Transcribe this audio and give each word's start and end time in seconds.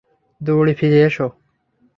দৌড়ে 0.41 0.73
ফিরে 0.79 0.99
এসো! 1.07 1.27